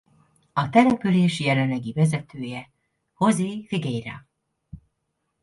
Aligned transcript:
A 0.53 0.69
település 0.69 1.39
jelenlegi 1.39 1.93
vezetője 1.93 2.71
José 3.19 3.65
Figueira. 3.67 4.27